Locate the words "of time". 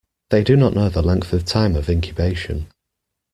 1.31-1.75